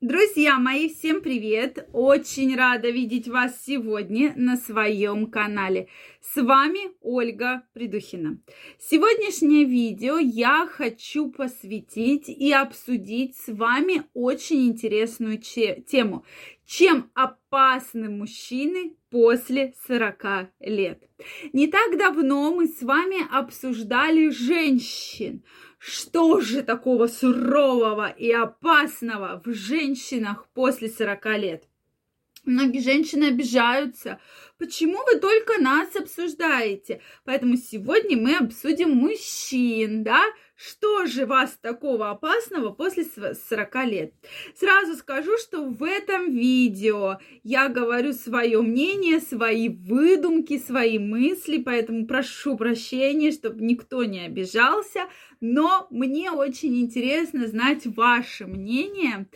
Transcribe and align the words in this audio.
Друзья 0.00 0.60
мои, 0.60 0.88
всем 0.88 1.20
привет! 1.22 1.88
Очень 1.92 2.54
рада 2.54 2.88
видеть 2.88 3.26
вас 3.26 3.64
сегодня 3.66 4.32
на 4.36 4.56
своем 4.56 5.28
канале. 5.28 5.88
С 6.20 6.40
вами 6.40 6.92
Ольга 7.00 7.64
Придухина. 7.72 8.38
Сегодняшнее 8.78 9.64
видео 9.64 10.18
я 10.18 10.68
хочу 10.70 11.32
посвятить 11.32 12.28
и 12.28 12.52
обсудить 12.52 13.36
с 13.38 13.52
вами 13.52 14.04
очень 14.14 14.68
интересную 14.68 15.38
тему. 15.38 16.24
Чем 16.64 17.10
опасны 17.14 18.08
мужчины 18.08 18.94
после 19.10 19.74
40 19.88 20.52
лет? 20.60 21.02
Не 21.52 21.66
так 21.66 21.98
давно 21.98 22.54
мы 22.54 22.68
с 22.68 22.82
вами 22.82 23.26
обсуждали 23.36 24.28
женщин– 24.28 25.42
что 25.78 26.40
же 26.40 26.62
такого 26.62 27.06
сурового 27.06 28.08
и 28.08 28.30
опасного 28.32 29.40
в 29.44 29.52
женщинах 29.52 30.48
после 30.52 30.88
40 30.88 31.26
лет? 31.38 31.64
Многие 32.44 32.80
женщины 32.80 33.26
обижаются. 33.26 34.20
Почему 34.58 34.98
вы 35.04 35.20
только 35.20 35.60
нас 35.60 35.94
обсуждаете? 35.94 37.00
Поэтому 37.24 37.56
сегодня 37.56 38.16
мы 38.16 38.36
обсудим 38.36 38.90
мужчин, 38.90 40.02
да? 40.02 40.22
Что 40.60 41.06
же 41.06 41.24
вас 41.24 41.56
такого 41.62 42.10
опасного 42.10 42.70
после 42.70 43.04
40 43.04 43.84
лет? 43.84 44.14
Сразу 44.56 44.96
скажу, 44.96 45.38
что 45.38 45.62
в 45.62 45.84
этом 45.84 46.32
видео 46.32 47.18
я 47.44 47.68
говорю 47.68 48.12
свое 48.12 48.60
мнение, 48.60 49.20
свои 49.20 49.68
выдумки, 49.68 50.58
свои 50.58 50.98
мысли, 50.98 51.62
поэтому 51.62 52.08
прошу 52.08 52.56
прощения, 52.56 53.30
чтобы 53.30 53.62
никто 53.62 54.02
не 54.02 54.26
обижался, 54.26 55.02
но 55.40 55.86
мне 55.90 56.32
очень 56.32 56.80
интересно 56.80 57.46
знать 57.46 57.86
ваше 57.86 58.48
мнение. 58.48 59.28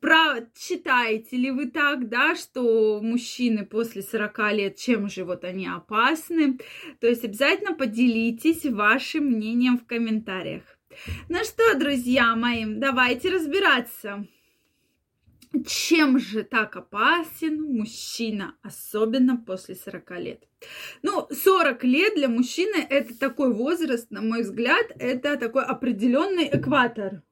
Про, 0.00 0.46
считаете 0.54 1.38
ли 1.38 1.50
вы 1.50 1.66
так, 1.66 2.08
да, 2.10 2.36
что 2.36 3.00
мужчины 3.02 3.64
после 3.64 4.02
40 4.02 4.52
лет, 4.52 4.76
чем 4.76 5.08
же 5.08 5.24
вот 5.24 5.44
они 5.44 5.66
опасны? 5.66 6.58
То 7.00 7.06
есть 7.06 7.24
обязательно 7.24 7.74
поделитесь 7.74 8.66
вашим 8.66 9.24
мнением 9.24 9.78
в 9.78 9.86
комментариях. 9.86 10.51
Ну 11.28 11.44
что, 11.44 11.78
друзья 11.78 12.34
мои, 12.36 12.64
давайте 12.66 13.30
разбираться. 13.30 14.26
Чем 15.66 16.18
же 16.18 16.44
так 16.44 16.76
опасен 16.76 17.62
мужчина, 17.62 18.56
особенно 18.62 19.36
после 19.36 19.74
40 19.74 20.10
лет? 20.18 20.48
Ну, 21.02 21.28
40 21.30 21.84
лет 21.84 22.14
для 22.14 22.28
мужчины 22.28 22.76
это 22.88 23.18
такой 23.18 23.52
возраст, 23.52 24.10
на 24.10 24.22
мой 24.22 24.42
взгляд, 24.42 24.86
это 24.98 25.36
такой 25.36 25.64
определенный 25.64 26.48
экватор. 26.50 27.22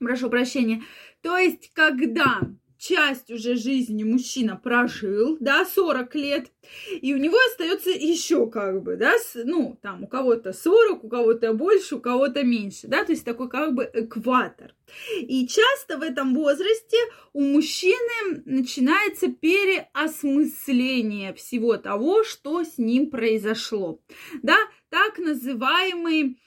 Прошу 0.00 0.28
прощения. 0.28 0.82
То 1.22 1.38
есть, 1.38 1.70
когда 1.72 2.40
часть 2.78 3.30
уже 3.30 3.56
жизни 3.56 4.04
мужчина 4.04 4.56
прожил, 4.56 5.36
да, 5.40 5.64
40 5.64 6.14
лет, 6.14 6.52
и 7.00 7.14
у 7.14 7.16
него 7.16 7.36
остается 7.50 7.90
еще 7.90 8.50
как 8.50 8.82
бы, 8.82 8.96
да, 8.96 9.14
ну, 9.34 9.78
там 9.82 10.04
у 10.04 10.06
кого-то 10.06 10.52
40, 10.52 11.04
у 11.04 11.08
кого-то 11.08 11.52
больше, 11.52 11.96
у 11.96 12.00
кого-то 12.00 12.44
меньше, 12.44 12.88
да, 12.88 13.04
то 13.04 13.12
есть 13.12 13.24
такой 13.24 13.48
как 13.48 13.74
бы 13.74 13.90
экватор. 13.92 14.74
И 15.20 15.46
часто 15.46 15.98
в 15.98 16.02
этом 16.02 16.34
возрасте 16.34 16.96
у 17.32 17.40
мужчины 17.40 18.42
начинается 18.44 19.28
переосмысление 19.28 21.34
всего 21.34 21.76
того, 21.76 22.24
что 22.24 22.64
с 22.64 22.78
ним 22.78 23.10
произошло, 23.10 24.00
да, 24.42 24.56
так 24.88 25.18
называемый 25.18 26.38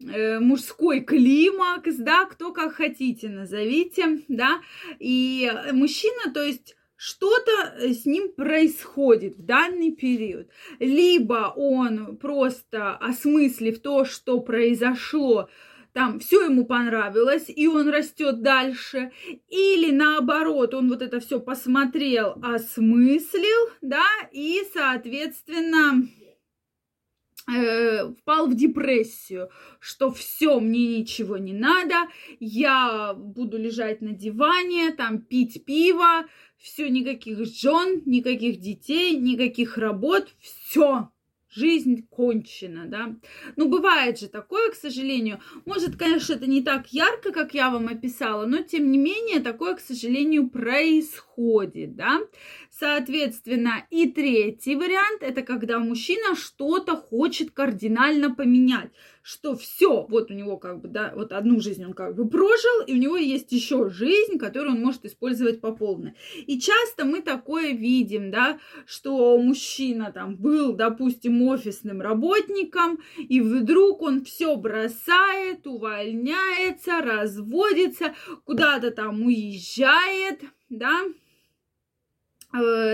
мужской 0.00 1.00
климакс, 1.00 1.96
да, 1.96 2.24
кто 2.26 2.52
как 2.52 2.74
хотите 2.74 3.28
назовите, 3.28 4.22
да, 4.28 4.60
и 4.98 5.50
мужчина, 5.72 6.32
то 6.32 6.42
есть 6.42 6.76
что-то 6.96 7.76
с 7.80 8.04
ним 8.06 8.32
происходит 8.32 9.36
в 9.36 9.44
данный 9.44 9.92
период. 9.92 10.48
Либо 10.80 11.52
он 11.54 12.16
просто 12.16 12.96
осмыслив 12.96 13.80
то, 13.80 14.04
что 14.04 14.40
произошло, 14.40 15.48
там 15.92 16.20
все 16.20 16.44
ему 16.44 16.64
понравилось, 16.64 17.46
и 17.48 17.66
он 17.66 17.88
растет 17.88 18.42
дальше, 18.42 19.10
или 19.48 19.90
наоборот, 19.90 20.74
он 20.74 20.88
вот 20.88 21.02
это 21.02 21.18
все 21.20 21.40
посмотрел, 21.40 22.34
осмыслил, 22.42 23.70
да, 23.80 24.06
и, 24.32 24.62
соответственно, 24.72 26.06
э, 27.48 28.10
впал 28.12 28.46
в 28.46 28.54
депрессию, 28.54 29.50
что 29.80 30.10
все, 30.10 30.60
мне 30.60 30.98
ничего 30.98 31.36
не 31.36 31.52
надо, 31.52 32.08
я 32.40 33.14
буду 33.14 33.58
лежать 33.58 34.00
на 34.00 34.12
диване, 34.12 34.92
там 34.92 35.20
пить 35.20 35.64
пиво, 35.64 36.26
все, 36.58 36.88
никаких 36.88 37.44
жен, 37.46 38.02
никаких 38.04 38.60
детей, 38.60 39.16
никаких 39.16 39.78
работ, 39.78 40.28
все, 40.40 41.10
жизнь 41.50 42.06
кончена, 42.08 42.86
да. 42.86 43.16
Ну, 43.56 43.68
бывает 43.68 44.18
же 44.18 44.28
такое, 44.28 44.70
к 44.70 44.74
сожалению. 44.74 45.40
Может, 45.64 45.96
конечно, 45.96 46.34
это 46.34 46.48
не 46.48 46.62
так 46.62 46.88
ярко, 46.92 47.32
как 47.32 47.54
я 47.54 47.70
вам 47.70 47.88
описала, 47.88 48.46
но, 48.46 48.62
тем 48.62 48.90
не 48.90 48.98
менее, 48.98 49.40
такое, 49.40 49.74
к 49.74 49.80
сожалению, 49.80 50.48
происходит, 50.48 51.96
да. 51.96 52.20
Соответственно, 52.70 53.86
и 53.90 54.06
третий 54.08 54.76
вариант– 54.76 55.18
это 55.22 55.42
когда 55.42 55.78
мужчина 55.78 56.36
что-то 56.36 56.96
хочет 56.96 57.50
кардинально 57.50 58.34
поменять 58.34 58.90
что 59.28 59.54
все, 59.54 60.06
вот 60.08 60.30
у 60.30 60.34
него 60.34 60.56
как 60.56 60.80
бы, 60.80 60.88
да, 60.88 61.12
вот 61.14 61.32
одну 61.32 61.60
жизнь 61.60 61.84
он 61.84 61.92
как 61.92 62.16
бы 62.16 62.26
прожил, 62.26 62.86
и 62.86 62.94
у 62.94 62.96
него 62.96 63.18
есть 63.18 63.52
еще 63.52 63.90
жизнь, 63.90 64.38
которую 64.38 64.76
он 64.76 64.82
может 64.82 65.04
использовать 65.04 65.60
по 65.60 65.70
полной. 65.70 66.14
И 66.46 66.58
часто 66.58 67.04
мы 67.04 67.20
такое 67.20 67.72
видим, 67.72 68.30
да, 68.30 68.58
что 68.86 69.36
мужчина 69.36 70.12
там 70.12 70.36
был, 70.36 70.72
допустим, 70.72 71.37
офисным 71.42 72.00
работником, 72.00 72.98
и 73.16 73.40
вдруг 73.40 74.02
он 74.02 74.24
все 74.24 74.56
бросает, 74.56 75.66
увольняется, 75.66 77.00
разводится, 77.00 78.14
куда-то 78.44 78.90
там 78.90 79.22
уезжает, 79.22 80.40
да, 80.68 81.04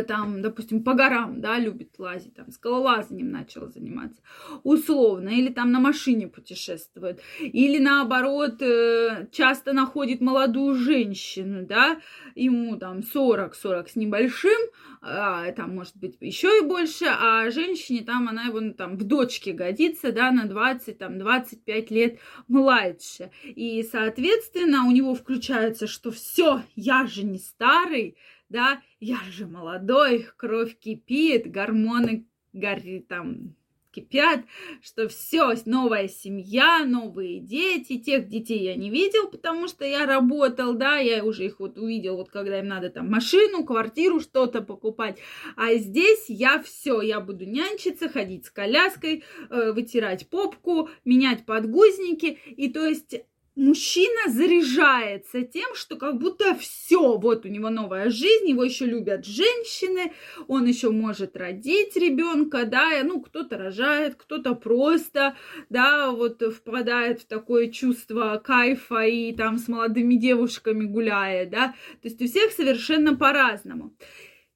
там, 0.02 0.42
допустим, 0.42 0.82
по 0.82 0.94
горам, 0.94 1.40
да, 1.40 1.58
любит 1.58 1.98
лазить, 1.98 2.34
там, 2.34 2.50
скалолазанием 2.50 3.30
начал 3.30 3.68
заниматься, 3.68 4.20
условно, 4.62 5.28
или 5.28 5.52
там 5.52 5.72
на 5.72 5.80
машине 5.80 6.28
путешествует, 6.28 7.20
или 7.40 7.78
наоборот, 7.78 8.60
э, 8.60 9.28
часто 9.30 9.72
находит 9.72 10.20
молодую 10.20 10.74
женщину, 10.74 11.64
да, 11.66 12.00
ему 12.34 12.76
там 12.76 13.00
40-40 13.00 13.88
с 13.88 13.96
небольшим, 13.96 14.58
а, 15.06 15.52
там, 15.52 15.74
может 15.74 15.96
быть, 15.96 16.16
еще 16.20 16.48
и 16.58 16.64
больше, 16.64 17.04
а 17.06 17.50
женщине 17.50 18.02
там, 18.02 18.26
она 18.26 18.44
его, 18.44 18.60
ну, 18.60 18.72
там, 18.72 18.96
в 18.96 19.04
дочке 19.04 19.52
годится, 19.52 20.12
да, 20.12 20.30
на 20.30 20.46
20, 20.46 20.96
там, 20.96 21.18
25 21.18 21.90
лет 21.90 22.18
младше, 22.48 23.30
и, 23.44 23.82
соответственно, 23.82 24.86
у 24.86 24.92
него 24.92 25.14
включается, 25.14 25.86
что 25.86 26.10
все, 26.10 26.62
я 26.74 27.06
же 27.06 27.24
не 27.24 27.38
старый, 27.38 28.16
да, 28.54 28.80
я 29.00 29.18
же 29.32 29.48
молодой, 29.48 30.28
кровь 30.36 30.78
кипит, 30.78 31.50
гормоны 31.50 32.28
горит 32.52 33.08
там 33.08 33.56
кипят, 33.90 34.42
что 34.80 35.08
все, 35.08 35.54
новая 35.66 36.06
семья, 36.06 36.84
новые 36.84 37.40
дети, 37.40 37.98
тех 37.98 38.28
детей 38.28 38.62
я 38.62 38.76
не 38.76 38.90
видел, 38.90 39.28
потому 39.28 39.66
что 39.66 39.84
я 39.84 40.06
работал, 40.06 40.74
да, 40.74 40.98
я 40.98 41.24
уже 41.24 41.46
их 41.46 41.58
вот 41.58 41.78
увидел, 41.78 42.16
вот 42.16 42.30
когда 42.30 42.60
им 42.60 42.68
надо 42.68 42.90
там 42.90 43.10
машину, 43.10 43.64
квартиру, 43.64 44.20
что-то 44.20 44.62
покупать, 44.62 45.18
а 45.56 45.74
здесь 45.74 46.26
я 46.28 46.62
все, 46.62 47.00
я 47.00 47.18
буду 47.18 47.46
нянчиться, 47.46 48.08
ходить 48.08 48.46
с 48.46 48.50
коляской, 48.50 49.24
э, 49.50 49.72
вытирать 49.72 50.28
попку, 50.28 50.90
менять 51.04 51.44
подгузники, 51.44 52.38
и 52.46 52.72
то 52.72 52.86
есть 52.86 53.16
мужчина 53.56 54.30
заряжается 54.30 55.42
тем, 55.42 55.74
что 55.74 55.96
как 55.96 56.18
будто 56.18 56.54
все, 56.56 57.16
вот 57.16 57.44
у 57.44 57.48
него 57.48 57.70
новая 57.70 58.10
жизнь, 58.10 58.48
его 58.48 58.64
еще 58.64 58.86
любят 58.86 59.24
женщины, 59.24 60.12
он 60.48 60.66
еще 60.66 60.90
может 60.90 61.36
родить 61.36 61.96
ребенка, 61.96 62.64
да, 62.64 62.90
ну 63.04 63.20
кто-то 63.20 63.56
рожает, 63.56 64.16
кто-то 64.16 64.54
просто, 64.54 65.36
да, 65.70 66.10
вот 66.10 66.42
впадает 66.42 67.20
в 67.20 67.26
такое 67.26 67.70
чувство 67.70 68.40
кайфа 68.44 69.02
и 69.04 69.32
там 69.34 69.58
с 69.58 69.68
молодыми 69.68 70.14
девушками 70.14 70.84
гуляет, 70.84 71.50
да, 71.50 71.74
то 72.02 72.08
есть 72.08 72.20
у 72.20 72.26
всех 72.26 72.52
совершенно 72.52 73.16
по-разному. 73.16 73.94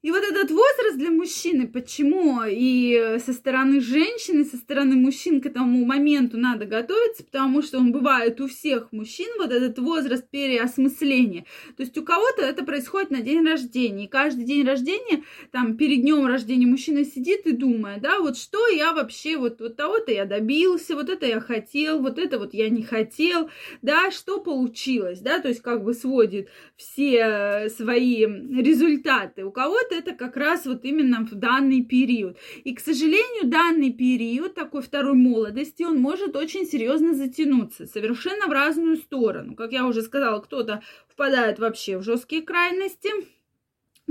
И 0.00 0.12
вот 0.12 0.22
этот 0.22 0.52
возраст 0.52 0.96
для 0.96 1.10
мужчины, 1.10 1.66
почему 1.66 2.42
и 2.46 3.18
со 3.18 3.32
стороны 3.32 3.80
женщины, 3.80 4.44
со 4.44 4.56
стороны 4.56 4.94
мужчин 4.94 5.40
к 5.40 5.46
этому 5.46 5.84
моменту 5.84 6.38
надо 6.38 6.66
готовиться, 6.66 7.24
потому 7.24 7.62
что 7.62 7.78
он 7.78 7.90
бывает 7.90 8.40
у 8.40 8.46
всех 8.46 8.92
мужчин, 8.92 9.26
вот 9.38 9.50
этот 9.50 9.76
возраст 9.80 10.30
переосмысления. 10.30 11.46
То 11.76 11.82
есть 11.82 11.98
у 11.98 12.04
кого-то 12.04 12.42
это 12.42 12.64
происходит 12.64 13.10
на 13.10 13.22
день 13.22 13.44
рождения. 13.44 14.04
И 14.04 14.08
каждый 14.08 14.44
день 14.44 14.64
рождения, 14.64 15.24
там, 15.50 15.76
перед 15.76 16.02
днем 16.02 16.24
рождения 16.26 16.66
мужчина 16.66 17.04
сидит 17.04 17.46
и 17.46 17.52
думает, 17.52 18.00
да, 18.00 18.20
вот 18.20 18.38
что 18.38 18.68
я 18.68 18.92
вообще, 18.92 19.36
вот, 19.36 19.60
вот 19.60 19.74
того-то 19.74 20.12
я 20.12 20.26
добился, 20.26 20.94
вот 20.94 21.08
это 21.08 21.26
я 21.26 21.40
хотел, 21.40 22.00
вот 22.00 22.20
это 22.20 22.38
вот 22.38 22.54
я 22.54 22.68
не 22.68 22.84
хотел, 22.84 23.50
да, 23.82 24.12
что 24.12 24.38
получилось, 24.40 25.18
да, 25.18 25.40
то 25.40 25.48
есть 25.48 25.60
как 25.60 25.82
бы 25.82 25.92
сводит 25.92 26.50
все 26.76 27.68
свои 27.68 28.24
результаты. 28.26 29.44
У 29.44 29.50
кого-то 29.50 29.87
вот 29.88 29.98
это 29.98 30.14
как 30.14 30.36
раз 30.36 30.66
вот 30.66 30.84
именно 30.84 31.24
в 31.24 31.34
данный 31.34 31.82
период. 31.82 32.36
И, 32.64 32.74
к 32.74 32.80
сожалению, 32.80 33.50
данный 33.50 33.92
период 33.92 34.54
такой 34.54 34.82
второй 34.82 35.14
молодости, 35.14 35.82
он 35.82 35.98
может 35.98 36.36
очень 36.36 36.66
серьезно 36.66 37.14
затянуться, 37.14 37.86
совершенно 37.86 38.46
в 38.46 38.50
разную 38.50 38.96
сторону. 38.96 39.54
Как 39.54 39.72
я 39.72 39.86
уже 39.86 40.02
сказала, 40.02 40.40
кто-то 40.40 40.82
впадает 41.08 41.58
вообще 41.58 41.98
в 41.98 42.02
жесткие 42.02 42.42
крайности, 42.42 43.10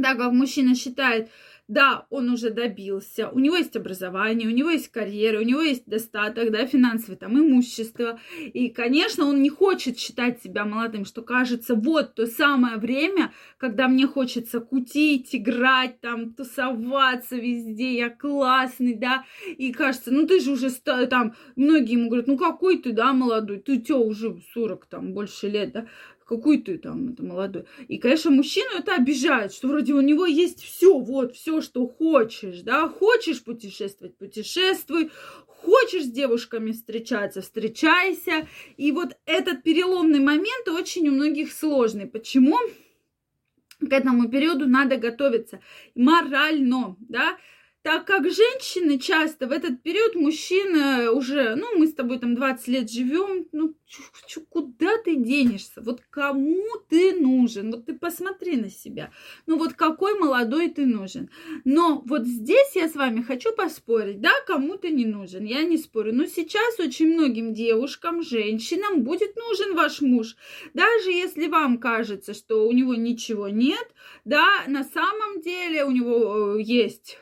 так 0.02 0.18
как 0.18 0.32
мужчина 0.32 0.76
считает, 0.76 1.30
да, 1.68 2.06
он 2.10 2.30
уже 2.30 2.50
добился, 2.50 3.30
у 3.30 3.40
него 3.40 3.58
есть 3.58 3.76
образование, 3.76 4.48
у 4.48 4.52
него 4.52 4.70
есть 4.70 4.90
карьера, 4.90 5.40
у 5.40 5.44
него 5.44 5.62
есть 5.62 5.86
достаток, 5.86 6.52
да, 6.52 6.66
финансовый, 6.66 7.18
там, 7.18 7.38
имущество. 7.38 8.20
И, 8.54 8.70
конечно, 8.70 9.26
он 9.26 9.42
не 9.42 9.50
хочет 9.50 10.00
считать 10.00 10.42
себя 10.42 10.66
молодым, 10.66 11.04
что 11.04 11.22
кажется, 11.22 11.76
вот 11.76 12.16
то 12.16 12.26
самое 12.26 12.78
время, 12.78 13.34
когда 13.58 13.88
мне 13.88 14.08
хочется 14.08 14.60
кутить, 14.62 15.36
играть, 15.36 16.00
там, 16.00 16.34
тусоваться 16.34 17.36
везде, 17.36 17.98
я 17.98 18.10
классный, 18.10 18.96
да, 18.96 19.26
и 19.58 19.74
кажется, 19.74 20.12
ну 20.12 20.26
ты 20.26 20.40
же 20.40 20.52
уже, 20.52 20.70
там, 21.10 21.36
многие 21.56 21.94
ему 21.94 22.08
говорят, 22.08 22.28
ну 22.28 22.38
какой 22.38 22.78
ты, 22.78 22.94
да, 22.94 23.14
молодой, 23.14 23.60
ты 23.60 23.84
что, 23.84 23.98
уже 23.98 24.38
40, 24.54 24.86
там, 24.86 25.14
больше 25.14 25.50
лет, 25.50 25.74
да, 25.74 25.88
какой 26.28 26.62
ты 26.62 26.78
там, 26.78 27.10
это 27.10 27.24
молодой. 27.24 27.66
И, 27.88 27.98
конечно, 27.98 28.32
мужчину 28.32 28.70
это 28.78 28.96
обижает, 28.96 29.54
что 29.54 29.70
вроде 29.70 29.94
у 29.94 30.02
него 30.02 30.26
есть 30.26 30.62
все, 30.62 31.00
вот, 31.00 31.36
все, 31.36 31.62
что 31.62 31.88
хочешь, 31.88 32.62
да, 32.62 32.90
хочешь 32.90 33.44
путешествовать, 33.44 34.18
путешествуй, 34.18 35.10
хочешь 35.46 36.04
с 36.04 36.12
девушками 36.12 36.72
встречаться, 36.74 37.42
встречайся. 37.42 38.48
И 38.76 38.92
вот 38.92 39.18
этот 39.26 39.64
переломный 39.64 40.20
момент 40.20 40.68
очень 40.68 41.08
у 41.08 41.14
многих 41.14 41.54
сложный. 41.54 42.08
Почему? 42.08 42.58
К 43.80 43.94
этому 43.94 44.28
периоду 44.28 44.68
надо 44.68 44.98
готовиться 44.98 45.62
морально, 45.96 46.98
да, 47.00 47.38
так 47.88 48.04
как 48.04 48.30
женщины 48.30 49.00
часто 49.00 49.48
в 49.48 49.52
этот 49.54 49.82
период 49.82 50.14
мужчина 50.14 51.10
уже, 51.14 51.56
ну, 51.56 51.78
мы 51.78 51.88
с 51.88 51.94
тобой 51.94 52.20
там 52.20 52.36
20 52.36 52.68
лет 52.68 52.92
живем, 52.92 53.48
ну, 53.54 53.76
чё, 53.86 54.04
чё, 54.28 54.42
куда 54.50 54.98
ты 55.06 55.16
денешься? 55.16 55.82
Вот 55.82 56.02
кому 56.10 56.66
ты 56.90 57.14
нужен? 57.14 57.72
Вот 57.72 57.86
ты 57.86 57.94
посмотри 57.94 58.58
на 58.58 58.70
себя. 58.70 59.12
Ну, 59.46 59.58
вот 59.58 59.72
какой 59.72 60.20
молодой 60.20 60.70
ты 60.70 60.86
нужен. 60.86 61.30
Но 61.64 62.04
вот 62.06 62.26
здесь 62.26 62.76
я 62.76 62.90
с 62.90 62.96
вами 62.96 63.22
хочу 63.22 63.56
поспорить, 63.56 64.20
да, 64.20 64.34
кому 64.46 64.76
ты 64.76 64.90
не 64.90 65.06
нужен, 65.06 65.46
я 65.46 65.64
не 65.64 65.78
спорю. 65.78 66.14
Но 66.14 66.26
сейчас 66.26 66.78
очень 66.82 67.14
многим 67.14 67.54
девушкам, 67.54 68.22
женщинам 68.22 69.04
будет 69.04 69.38
нужен 69.38 69.76
ваш 69.78 70.02
муж. 70.02 70.36
Даже 70.74 71.10
если 71.10 71.48
вам 71.48 71.78
кажется, 71.78 72.34
что 72.34 72.68
у 72.68 72.74
него 72.74 72.96
ничего 72.96 73.48
нет, 73.48 73.88
да, 74.26 74.46
на 74.68 74.84
самом 74.84 75.40
деле 75.40 75.86
у 75.86 75.92
него 75.92 76.58
э, 76.58 76.62
есть 76.62 77.18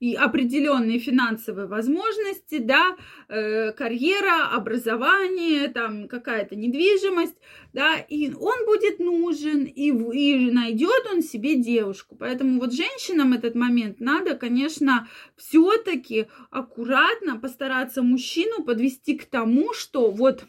и 0.00 0.14
определенные 0.14 0.98
финансовые 0.98 1.66
возможности, 1.66 2.58
да, 2.58 2.96
э, 3.28 3.72
карьера, 3.72 4.48
образование, 4.52 5.68
там 5.68 6.08
какая-то 6.08 6.56
недвижимость, 6.56 7.36
да, 7.72 7.96
и 7.96 8.32
он 8.32 8.66
будет 8.66 8.98
нужен, 8.98 9.64
и, 9.64 9.88
и 9.90 10.50
найдет 10.50 11.06
он 11.12 11.22
себе 11.22 11.56
девушку. 11.56 12.16
Поэтому 12.16 12.60
вот 12.60 12.72
женщинам 12.72 13.32
этот 13.32 13.54
момент 13.54 14.00
надо, 14.00 14.34
конечно, 14.34 15.08
все-таки 15.36 16.26
аккуратно 16.50 17.38
постараться 17.38 18.02
мужчину 18.02 18.64
подвести 18.64 19.16
к 19.16 19.26
тому, 19.26 19.72
что 19.72 20.10
вот 20.10 20.44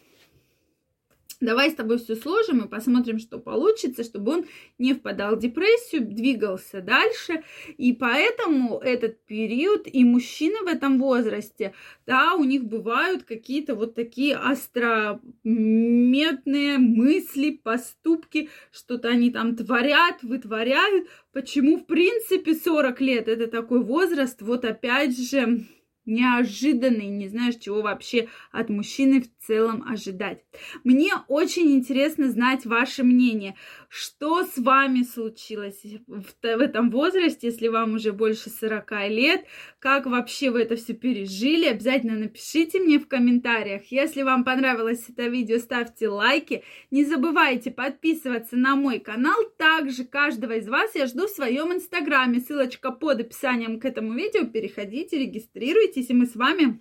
Давай 1.42 1.70
с 1.70 1.76
тобой 1.76 1.98
все 1.98 2.16
сложим 2.16 2.62
и 2.62 2.68
посмотрим, 2.68 3.20
что 3.20 3.40
получится, 3.40 4.04
чтобы 4.04 4.32
он 4.32 4.46
не 4.78 4.94
впадал 4.94 5.36
в 5.36 5.40
депрессию, 5.40 6.06
двигался 6.06 6.82
дальше. 6.82 7.44
И 7.78 7.94
поэтому 7.94 8.80
этот 8.80 9.24
период 9.26 9.84
и 9.86 10.04
мужчины 10.04 10.64
в 10.64 10.68
этом 10.68 11.00
возрасте, 11.00 11.74
да, 12.06 12.36
у 12.36 12.44
них 12.44 12.66
бывают 12.66 13.24
какие-то 13.24 13.76
вот 13.76 13.96
такие 13.96 14.36
острометные 14.36 16.78
мысли, 16.78 17.52
поступки, 17.52 18.50
что-то 18.72 19.10
они 19.10 19.32
там 19.32 19.56
творят, 19.56 20.24
вытворяют. 20.24 21.08
Почему, 21.34 21.78
в 21.78 21.86
принципе, 21.86 22.56
40 22.56 23.02
лет 23.02 23.28
это 23.28 23.48
такой 23.48 23.84
возраст, 23.84 24.42
вот 24.42 24.64
опять 24.64 25.18
же, 25.18 25.66
неожиданный, 26.06 27.08
не 27.08 27.28
знаешь, 27.28 27.56
чего 27.56 27.82
вообще 27.82 28.28
от 28.52 28.70
мужчины 28.70 29.22
в 29.22 29.46
целом 29.46 29.84
ожидать. 29.88 30.44
Мне 30.84 31.12
очень 31.28 31.72
интересно 31.74 32.30
знать 32.30 32.66
ваше 32.66 33.04
мнение. 33.04 33.56
Что 33.90 34.44
с 34.44 34.58
вами 34.58 35.04
случилось 35.04 35.82
в, 36.08 36.26
этом 36.44 36.90
возрасте, 36.90 37.48
если 37.48 37.70
вам 37.70 37.94
уже 37.96 38.12
больше 38.12 38.50
40 38.50 38.92
лет? 39.10 39.46
Как 39.80 40.06
вообще 40.06 40.52
вы 40.52 40.64
это 40.64 40.76
все 40.76 40.94
пережили? 40.94 41.66
Обязательно 41.66 42.18
напишите 42.18 42.80
мне 42.80 43.00
в 43.00 43.08
комментариях. 43.08 43.84
Если 43.92 44.24
вам 44.24 44.44
понравилось 44.44 45.06
это 45.08 45.28
видео, 45.28 45.60
ставьте 45.60 46.10
лайки. 46.10 46.64
Не 46.92 47.06
забывайте 47.06 47.72
подписываться 47.72 48.58
на 48.58 48.76
мой 48.76 49.00
канал. 49.00 49.38
Также 49.58 50.04
каждого 50.04 50.58
из 50.58 50.68
вас 50.68 50.94
я 50.96 51.08
жду 51.08 51.28
в 51.28 51.32
своем 51.32 51.74
инстаграме. 51.74 52.42
Ссылочка 52.42 52.92
под 52.92 53.22
описанием 53.22 53.80
к 53.80 53.86
этому 53.86 54.14
видео. 54.14 54.46
Переходите, 54.46 55.18
регистрируйтесь, 55.18 55.95
и 56.02 56.14
мы 56.14 56.26
с 56.26 56.36
вами 56.36 56.80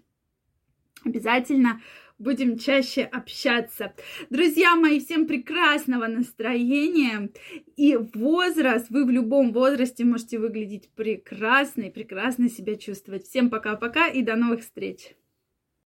обязательно 1.05 1.81
будем 2.19 2.59
чаще 2.59 3.03
общаться. 3.03 3.95
Друзья 4.31 4.77
мои, 4.77 5.01
всем 5.01 5.27
прекрасного 5.27 6.07
настроения 6.07 7.31
и 7.77 7.97
возраст. 7.97 8.89
Вы 8.91 9.05
в 9.05 9.11
любом 9.11 9.53
возрасте 9.53 10.05
можете 10.05 10.39
выглядеть 10.39 10.91
прекрасно 10.91 11.83
и 11.83 11.91
прекрасно 11.91 12.49
себя 12.49 12.77
чувствовать. 12.77 13.27
Всем 13.27 13.51
пока-пока 13.51 14.09
и 14.09 14.23
до 14.23 14.37
новых 14.37 14.61
встреч! 14.61 15.15